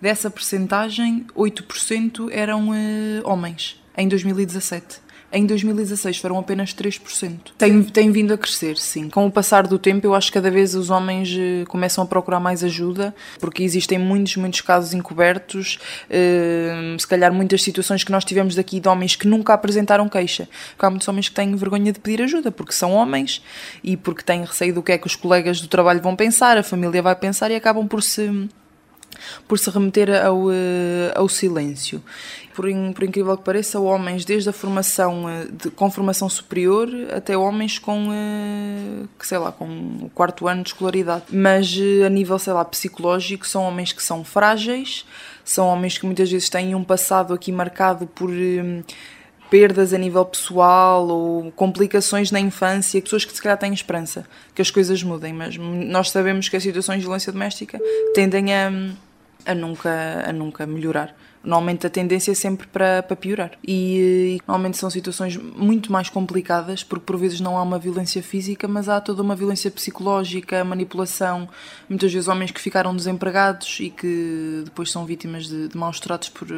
Dessa 0.00 0.30
percentagem, 0.30 1.26
8% 1.34 2.28
eram 2.30 2.68
uh, 2.68 2.72
homens 3.24 3.77
em 3.98 4.06
2017. 4.08 5.08
Em 5.30 5.44
2016 5.44 6.16
foram 6.16 6.38
apenas 6.38 6.72
3%. 6.72 7.38
Tem, 7.58 7.82
tem 7.82 8.10
vindo 8.10 8.32
a 8.32 8.38
crescer, 8.38 8.78
sim. 8.78 9.10
Com 9.10 9.26
o 9.26 9.30
passar 9.30 9.66
do 9.66 9.78
tempo, 9.78 10.06
eu 10.06 10.14
acho 10.14 10.28
que 10.28 10.34
cada 10.34 10.50
vez 10.50 10.74
os 10.74 10.88
homens 10.88 11.28
eh, 11.38 11.66
começam 11.68 12.02
a 12.02 12.06
procurar 12.06 12.40
mais 12.40 12.64
ajuda, 12.64 13.14
porque 13.38 13.62
existem 13.62 13.98
muitos, 13.98 14.36
muitos 14.36 14.62
casos 14.62 14.94
encobertos, 14.94 15.78
eh, 16.08 16.96
se 16.98 17.06
calhar 17.06 17.30
muitas 17.30 17.62
situações 17.62 18.02
que 18.02 18.10
nós 18.10 18.24
tivemos 18.24 18.54
daqui 18.54 18.80
de 18.80 18.88
homens 18.88 19.16
que 19.16 19.28
nunca 19.28 19.52
apresentaram 19.52 20.08
queixa. 20.08 20.48
Porque 20.70 20.86
há 20.86 20.88
muitos 20.88 21.06
homens 21.06 21.28
que 21.28 21.34
têm 21.34 21.54
vergonha 21.54 21.92
de 21.92 22.00
pedir 22.00 22.22
ajuda, 22.22 22.50
porque 22.50 22.72
são 22.72 22.92
homens 22.92 23.42
e 23.84 23.98
porque 23.98 24.22
têm 24.22 24.44
receio 24.44 24.72
do 24.72 24.82
que 24.82 24.92
é 24.92 24.98
que 24.98 25.06
os 25.06 25.14
colegas 25.14 25.60
do 25.60 25.68
trabalho 25.68 26.00
vão 26.00 26.16
pensar, 26.16 26.56
a 26.56 26.62
família 26.62 27.02
vai 27.02 27.14
pensar 27.14 27.50
e 27.50 27.54
acabam 27.54 27.86
por 27.86 28.02
se 28.02 28.48
por 29.46 29.58
se 29.58 29.70
remeter 29.70 30.10
ao, 30.24 30.50
eh, 30.50 31.12
ao 31.14 31.28
silêncio. 31.28 32.02
Por, 32.54 32.66
por 32.94 33.04
incrível 33.04 33.36
que 33.36 33.44
pareça, 33.44 33.78
homens 33.78 34.24
desde 34.24 34.48
a 34.48 34.52
formação 34.52 35.28
eh, 35.28 35.46
de, 35.50 35.70
com 35.70 35.90
formação 35.90 36.28
superior 36.28 36.88
até 37.14 37.36
homens 37.36 37.78
com, 37.78 38.08
eh, 38.12 39.06
que 39.18 39.26
sei 39.26 39.38
lá, 39.38 39.52
com 39.52 39.66
o 40.02 40.10
quarto 40.14 40.48
ano 40.48 40.62
de 40.62 40.70
escolaridade. 40.70 41.24
Mas 41.30 41.76
a 42.04 42.08
nível, 42.08 42.38
sei 42.38 42.52
lá, 42.52 42.64
psicológico, 42.64 43.46
são 43.46 43.62
homens 43.62 43.92
que 43.92 44.02
são 44.02 44.24
frágeis, 44.24 45.04
são 45.44 45.66
homens 45.66 45.98
que 45.98 46.06
muitas 46.06 46.30
vezes 46.30 46.48
têm 46.48 46.74
um 46.74 46.84
passado 46.84 47.32
aqui 47.32 47.52
marcado 47.52 48.06
por 48.06 48.30
perdas 49.50 49.92
a 49.92 49.98
nível 49.98 50.24
pessoal 50.24 51.06
ou 51.08 51.50
complicações 51.52 52.30
na 52.30 52.40
infância, 52.40 53.00
pessoas 53.00 53.24
que 53.24 53.32
se 53.32 53.42
calhar 53.42 53.58
têm 53.58 53.72
esperança 53.72 54.26
que 54.54 54.62
as 54.62 54.70
coisas 54.70 55.02
mudem, 55.02 55.32
mas 55.32 55.56
nós 55.56 56.10
sabemos 56.10 56.48
que 56.48 56.56
as 56.56 56.62
situações 56.62 56.98
de 56.98 57.02
violência 57.02 57.32
doméstica 57.32 57.80
tendem 58.14 58.54
a 58.54 58.70
a 59.44 59.54
nunca, 59.54 60.24
a 60.26 60.32
nunca 60.32 60.66
melhorar. 60.66 61.14
Normalmente 61.42 61.86
a 61.86 61.90
tendência 61.90 62.32
é 62.32 62.34
sempre 62.34 62.66
para, 62.66 63.02
para 63.02 63.16
piorar. 63.16 63.52
E, 63.66 64.36
e, 64.36 64.40
normalmente 64.46 64.76
são 64.76 64.90
situações 64.90 65.36
muito 65.36 65.90
mais 65.90 66.10
complicadas, 66.10 66.82
porque 66.82 67.04
por 67.04 67.16
vezes 67.16 67.40
não 67.40 67.56
há 67.56 67.62
uma 67.62 67.78
violência 67.78 68.22
física, 68.22 68.66
mas 68.66 68.88
há 68.88 69.00
toda 69.00 69.22
uma 69.22 69.36
violência 69.36 69.70
psicológica, 69.70 70.62
manipulação. 70.64 71.48
Muitas 71.88 72.12
vezes 72.12 72.28
homens 72.28 72.50
que 72.50 72.60
ficaram 72.60 72.94
desempregados 72.94 73.78
e 73.80 73.88
que 73.88 74.62
depois 74.64 74.90
são 74.90 75.06
vítimas 75.06 75.46
de, 75.46 75.68
de 75.68 75.76
maus 75.76 76.00
tratos 76.00 76.28
por, 76.28 76.48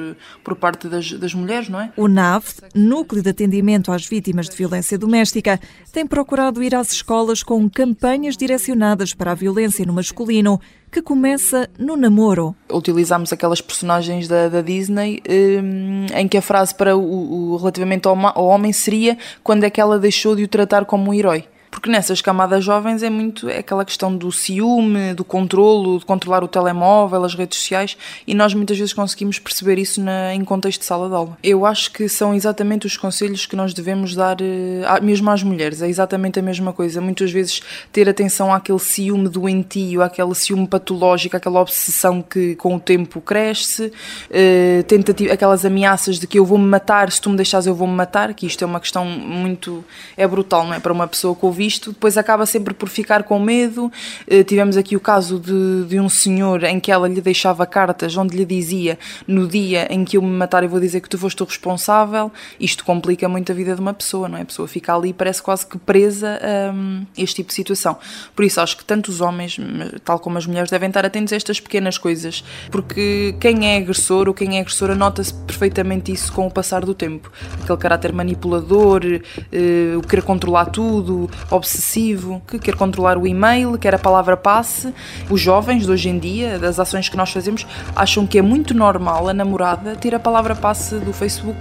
por 0.43 0.57
parte 0.57 0.89
das, 0.89 1.13
das 1.13 1.35
mulheres, 1.35 1.69
não 1.69 1.81
é? 1.81 1.93
O 1.97 2.09
NAV, 2.09 2.45
Núcleo 2.75 3.23
de 3.23 3.31
Atendimento 3.31 3.93
às 3.93 4.07
Vítimas 4.07 4.49
de 4.49 4.57
Violência 4.57 4.99
Doméstica, 4.99 5.61
tem 5.93 6.07
procurado 6.07 6.63
ir 6.63 6.75
às 6.75 6.91
escolas 6.91 7.43
com 7.43 7.69
campanhas 7.69 8.37
direcionadas 8.37 9.13
para 9.13 9.33
a 9.33 9.35
violência 9.35 9.85
no 9.85 9.93
masculino 9.93 10.61
que 10.91 11.01
começa 11.01 11.69
no 11.79 11.97
namoro. 11.97 12.55
Utilizámos 12.71 13.33
aquelas 13.33 13.61
personagens 13.61 14.27
da, 14.27 14.49
da 14.49 14.61
Disney 14.61 15.23
um, 15.29 16.07
em 16.15 16.27
que 16.29 16.37
a 16.37 16.43
frase 16.43 16.75
para 16.75 16.97
o, 16.97 17.53
o 17.53 17.57
relativamente 17.57 18.09
ao, 18.09 18.17
ao 18.27 18.47
homem 18.47 18.73
seria 18.73 19.17
quando 19.43 19.65
é 19.65 19.71
que 19.71 19.81
ela 19.81 19.99
deixou 19.99 20.35
de 20.35 20.45
o 20.45 20.49
tratar 20.49 20.85
como 20.85 21.11
um 21.11 21.15
herói. 21.15 21.45
Porque 21.71 21.89
nessas 21.89 22.21
camadas 22.21 22.65
jovens 22.65 23.03
é 23.03 23.09
muito 23.09 23.49
é 23.49 23.59
aquela 23.59 23.85
questão 23.85 24.15
do 24.15 24.33
ciúme, 24.33 25.15
do 25.15 25.25
controlo, 25.25 25.99
de 25.99 26.05
controlar 26.05 26.43
o 26.43 26.49
telemóvel, 26.49 27.25
as 27.25 27.35
redes 27.35 27.59
sociais, 27.59 27.97
e 28.27 28.35
nós 28.35 28.53
muitas 28.53 28.77
vezes 28.77 28.93
conseguimos 28.93 29.39
perceber 29.39 29.79
isso 29.79 30.01
na, 30.01 30.35
em 30.35 30.45
contexto 30.45 30.81
de 30.81 30.87
sala 30.87 31.09
de 31.09 31.15
aula. 31.15 31.39
Eu 31.43 31.65
acho 31.65 31.93
que 31.93 32.09
são 32.09 32.35
exatamente 32.35 32.87
os 32.87 32.97
conselhos 32.97 33.47
que 33.47 33.55
nós 33.55 33.73
devemos 33.73 34.15
dar, 34.15 34.37
uh, 34.41 35.03
mesmo 35.03 35.31
às 35.31 35.43
mulheres, 35.43 35.81
é 35.81 35.89
exatamente 35.89 36.39
a 36.39 36.43
mesma 36.43 36.73
coisa. 36.73 37.01
Muitas 37.01 37.31
vezes 37.31 37.63
ter 37.93 38.09
atenção 38.09 38.53
àquele 38.53 38.79
ciúme 38.79 39.29
doentio, 39.29 40.03
àquele 40.03 40.35
ciúme 40.35 40.67
patológico, 40.67 41.37
àquela 41.37 41.61
obsessão 41.61 42.21
que 42.21 42.57
com 42.57 42.77
o 42.77 42.81
tempo 42.81 43.21
cresce, 43.21 43.93
uh, 44.31 44.83
tentativa, 44.85 45.33
aquelas 45.33 45.65
ameaças 45.65 46.19
de 46.19 46.27
que 46.27 46.39
eu 46.39 46.45
vou-me 46.45 46.67
matar, 46.67 47.11
se 47.13 47.21
tu 47.21 47.31
me 47.31 47.37
deixares 47.37 47.67
eu 47.67 47.75
vou-me 47.75 47.95
matar, 47.95 48.35
que 48.35 48.47
isto 48.47 48.63
é 48.65 48.67
uma 48.67 48.81
questão 48.81 49.05
muito. 49.05 49.85
é 50.17 50.27
brutal, 50.27 50.67
não 50.67 50.75
é? 50.75 50.81
Para 50.81 50.93
uma 50.93 51.07
pessoa 51.07 51.35
visto, 51.61 51.93
depois 51.93 52.17
acaba 52.17 52.47
sempre 52.47 52.73
por 52.73 52.89
ficar 52.89 53.25
com 53.25 53.39
medo. 53.39 53.93
Uh, 54.27 54.43
tivemos 54.45 54.79
aqui 54.79 54.97
o 54.97 55.01
caso 55.01 55.39
de, 55.39 55.85
de 55.87 56.01
um 56.01 56.09
senhor 56.09 56.65
em 56.65 56.81
que 56.81 56.91
ela 56.91 57.07
lhe 57.07 57.21
deixava 57.21 57.67
cartas 57.67 58.17
onde 58.17 58.35
lhe 58.35 58.47
dizia 58.47 58.99
no 59.27 59.47
dia 59.47 59.87
em 59.93 60.03
que 60.03 60.17
eu 60.17 60.23
me 60.23 60.31
matar 60.31 60.63
eu 60.63 60.71
vou 60.71 60.81
dizer 60.81 61.01
que 61.01 61.09
tu 61.09 61.19
foste 61.19 61.43
o 61.43 61.47
responsável. 61.47 62.33
Isto 62.59 62.83
complica 62.83 63.29
muito 63.29 63.53
a 63.53 63.55
vida 63.55 63.75
de 63.75 63.81
uma 63.81 63.93
pessoa, 63.93 64.27
não 64.27 64.39
é? 64.39 64.43
A 64.43 64.45
pessoa 64.47 64.67
fica 64.67 64.95
ali 64.95 65.13
parece 65.13 65.43
quase 65.43 65.67
que 65.67 65.77
presa 65.77 66.41
um, 66.75 67.03
a 67.17 67.23
este 67.23 67.37
tipo 67.37 67.49
de 67.49 67.55
situação. 67.55 67.99
Por 68.35 68.45
isso 68.45 68.59
acho 68.61 68.77
que 68.77 68.85
tanto 68.85 69.09
os 69.11 69.21
homens, 69.21 69.59
tal 70.03 70.19
como 70.19 70.39
as 70.39 70.47
mulheres, 70.47 70.71
devem 70.71 70.89
estar 70.89 71.05
atentos 71.05 71.33
a 71.35 71.37
estas 71.37 71.61
pequenas 71.61 71.99
coisas, 71.99 72.43
porque 72.71 73.35
quem 73.39 73.69
é 73.69 73.77
agressor 73.77 74.29
ou 74.29 74.35
quem 74.35 74.57
é 74.57 74.61
agressora 74.61 74.95
nota-se 74.95 75.35
perfeitamente 75.35 76.11
isso 76.11 76.33
com 76.33 76.47
o 76.47 76.51
passar 76.51 76.85
do 76.85 76.95
tempo. 76.95 77.31
Aquele 77.63 77.79
caráter 77.79 78.13
manipulador, 78.13 79.03
uh, 79.05 79.99
o 79.99 80.03
querer 80.03 80.23
controlar 80.23 80.67
tudo, 80.67 81.31
obsessivo, 81.51 82.41
que 82.47 82.59
quer 82.59 82.75
controlar 82.75 83.19
o 83.19 83.27
e-mail, 83.27 83.77
quer 83.79 83.95
a 83.95 83.99
palavra 83.99 84.37
passe. 84.37 84.95
Os 85.29 85.41
jovens 85.41 85.85
de 85.85 85.91
hoje 85.91 86.09
em 86.09 86.19
dia, 86.19 86.59
das 86.59 86.79
ações 86.79 87.09
que 87.09 87.17
nós 87.17 87.31
fazemos, 87.31 87.67
acham 87.95 88.27
que 88.27 88.39
é 88.39 88.43
muito 88.43 88.75
normal 88.75 89.29
a 89.29 89.35
namorada 89.35 89.97
ter 89.97 90.15
a 90.15 90.21
palavra 90.21 90.55
passe 90.55 90.97
do 90.97 91.13
Facebook 91.13 91.59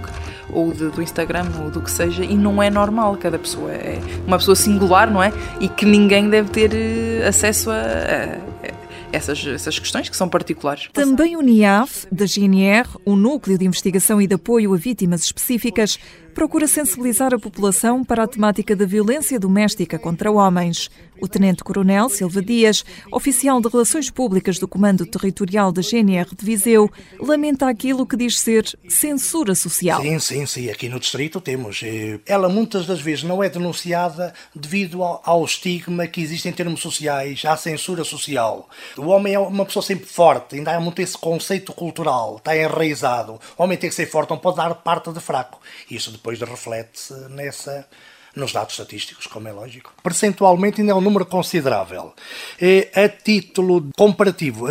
ou 0.52 0.72
de, 0.72 0.90
do 0.90 1.02
Instagram 1.02 1.46
ou 1.62 1.70
do 1.70 1.80
que 1.80 1.90
seja 1.90 2.24
e 2.24 2.34
não 2.34 2.62
é 2.62 2.70
normal. 2.70 3.16
Cada 3.16 3.38
pessoa 3.38 3.70
é 3.72 3.98
uma 4.26 4.38
pessoa 4.38 4.56
singular, 4.56 5.10
não 5.10 5.22
é? 5.22 5.32
E 5.60 5.68
que 5.68 5.84
ninguém 5.84 6.28
deve 6.28 6.50
ter 6.50 6.70
eh, 6.74 7.26
acesso 7.26 7.70
a, 7.70 7.74
a 7.74 8.50
essas, 9.12 9.44
essas 9.46 9.78
questões 9.78 10.08
que 10.08 10.16
são 10.16 10.28
particulares. 10.28 10.88
Também 10.92 11.36
o 11.36 11.40
NIAF, 11.40 12.06
da 12.10 12.26
GNR, 12.26 12.88
o 13.04 13.16
Núcleo 13.16 13.58
de 13.58 13.64
Investigação 13.64 14.20
e 14.20 14.26
de 14.26 14.34
Apoio 14.34 14.72
a 14.72 14.76
Vítimas 14.76 15.24
Específicas, 15.24 15.98
procura 16.40 16.66
sensibilizar 16.66 17.34
a 17.34 17.38
população 17.38 18.02
para 18.02 18.22
a 18.22 18.26
temática 18.26 18.74
da 18.74 18.86
violência 18.86 19.38
doméstica 19.38 19.98
contra 19.98 20.32
homens. 20.32 20.88
O 21.20 21.28
Tenente-Coronel 21.28 22.08
Silva 22.08 22.40
Dias, 22.40 22.82
oficial 23.12 23.60
de 23.60 23.68
Relações 23.68 24.08
Públicas 24.08 24.58
do 24.58 24.66
Comando 24.66 25.04
Territorial 25.04 25.70
da 25.70 25.82
GNR 25.82 26.34
de 26.34 26.42
Viseu, 26.42 26.90
lamenta 27.20 27.68
aquilo 27.68 28.06
que 28.06 28.16
diz 28.16 28.40
ser 28.40 28.64
censura 28.88 29.54
social. 29.54 30.00
Sim, 30.00 30.18
sim, 30.18 30.46
sim. 30.46 30.70
Aqui 30.70 30.88
no 30.88 30.98
Distrito 30.98 31.42
temos. 31.42 31.82
Eh, 31.84 32.18
ela 32.24 32.48
muitas 32.48 32.86
das 32.86 33.02
vezes 33.02 33.22
não 33.22 33.44
é 33.44 33.50
denunciada 33.50 34.32
devido 34.54 35.02
ao 35.02 35.44
estigma 35.44 36.06
que 36.06 36.22
existe 36.22 36.48
em 36.48 36.52
termos 36.52 36.80
sociais, 36.80 37.42
à 37.44 37.54
censura 37.54 38.02
social. 38.02 38.66
O 38.96 39.08
homem 39.08 39.34
é 39.34 39.38
uma 39.38 39.66
pessoa 39.66 39.82
sempre 39.82 40.06
forte, 40.06 40.56
ainda 40.56 40.74
há 40.74 40.80
muito 40.80 41.02
esse 41.02 41.18
conceito 41.18 41.74
cultural, 41.74 42.36
está 42.38 42.56
enraizado. 42.56 43.38
O 43.58 43.62
homem 43.62 43.76
tem 43.76 43.90
que 43.90 43.96
ser 43.96 44.06
forte, 44.06 44.30
não 44.30 44.38
pode 44.38 44.56
dar 44.56 44.74
parte 44.76 45.12
de 45.12 45.20
fraco. 45.20 45.60
Isso 45.90 46.10
depois 46.10 46.29
reflete-se 46.38 47.28
nessa 47.28 47.86
nos 48.34 48.52
dados 48.52 48.74
estatísticos, 48.74 49.26
como 49.26 49.48
é 49.48 49.52
lógico. 49.52 49.92
Percentualmente 50.02 50.80
ainda 50.80 50.92
é 50.92 50.94
um 50.94 51.00
número 51.00 51.26
considerável. 51.26 52.14
A 52.94 53.08
título 53.08 53.88
comparativo, 53.96 54.66
a 54.66 54.70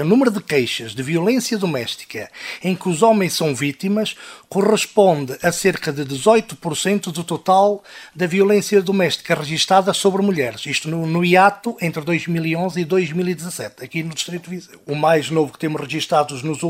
o 0.00 0.04
número 0.04 0.30
de 0.30 0.42
queixas 0.42 0.94
de 0.94 1.02
violência 1.02 1.58
doméstica 1.58 2.30
em 2.62 2.74
que 2.74 2.88
os 2.88 3.02
homens 3.02 3.34
são 3.34 3.54
vítimas 3.54 4.16
corresponde 4.48 5.36
a 5.42 5.50
cerca 5.50 5.92
de 5.92 6.04
18% 6.04 7.12
do 7.12 7.24
total 7.24 7.82
da 8.14 8.26
violência 8.26 8.80
doméstica 8.80 9.34
registada 9.34 9.92
sobre 9.92 10.22
mulheres. 10.22 10.64
Isto 10.66 10.88
no, 10.88 11.06
no 11.06 11.24
hiato 11.24 11.76
entre 11.80 12.02
2011 12.02 12.80
e 12.80 12.84
2017, 12.84 13.84
aqui 13.84 14.02
no 14.02 14.14
Distrito 14.14 14.48
Viseu. 14.48 14.80
O 14.86 14.94
mais 14.94 15.30
novo 15.30 15.52
que 15.52 15.58
temos 15.58 15.80
registados 15.80 16.42
nos, 16.42 16.60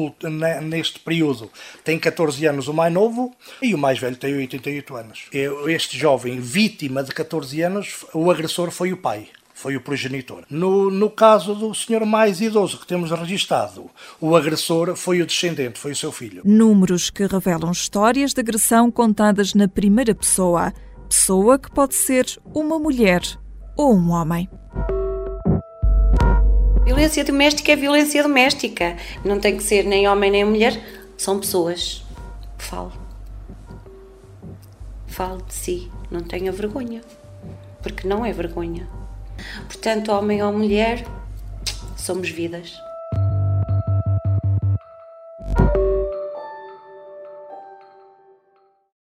neste 0.63 0.99
período 0.99 1.51
tem 1.85 1.99
14 1.99 2.47
anos, 2.47 2.69
o 2.69 2.75
mais 2.75 2.93
novo, 2.93 3.35
e 3.61 3.75
o 3.75 3.79
mais 3.79 3.99
velho 3.99 4.17
tem 4.17 4.35
88 4.35 4.97
anos. 4.97 5.25
Este 5.67 5.99
jovem 6.07 6.39
vítima 6.39 7.03
de 7.03 7.11
14 7.13 7.63
anos, 7.63 8.07
o 8.15 8.31
agressor 8.31 8.71
foi 8.71 8.93
o 8.93 8.97
pai 8.97 9.29
foi 9.53 9.75
o 9.75 9.81
progenitor. 9.81 10.45
No, 10.51 10.91
no 10.91 11.09
caso 11.09 11.55
do 11.55 11.75
senhor 11.75 12.05
mais 12.05 12.43
idoso 12.43 12.79
que 12.79 12.87
temos 12.87 13.11
registado, 13.11 13.91
o 14.21 14.37
agressor 14.37 14.95
foi 14.95 15.23
o 15.23 15.27
descendente, 15.27 15.81
foi 15.81 15.93
o 15.93 15.97
seu 15.97 16.13
filho. 16.13 16.43
Números 16.45 17.09
que 17.09 17.27
revelam 17.27 17.73
histórias 17.73 18.35
de 18.35 18.41
agressão 18.41 18.91
contadas 18.91 19.55
na 19.55 19.67
primeira 19.67 20.15
pessoa. 20.15 20.75
Pessoa 21.09 21.59
que 21.59 21.71
pode 21.71 21.95
ser 21.95 22.27
uma 22.55 22.79
mulher 22.79 23.23
ou 23.75 23.97
um 23.97 24.11
homem. 24.11 24.47
Violência 26.85 27.25
doméstica 27.25 27.73
é 27.73 27.77
violência 27.77 28.23
doméstica. 28.23 28.97
Não 29.25 29.41
tem 29.41 29.57
que 29.57 29.63
ser 29.63 29.85
nem 29.85 30.07
homem 30.07 30.31
nem 30.31 30.45
mulher, 30.45 30.79
são 31.17 31.41
pessoas. 31.41 32.05
Falo. 32.59 32.93
Falo 35.07 35.41
de 35.47 35.55
si. 35.55 35.96
Não 36.11 36.21
tenha 36.21 36.53
vergonha. 36.53 37.03
Porque 37.83 38.07
não 38.07 38.25
é 38.25 38.33
vergonha. 38.33 38.89
Portanto, 39.67 40.13
homem 40.13 40.43
ou 40.43 40.53
mulher, 40.53 41.05
somos 41.97 42.31
vidas. 42.31 42.86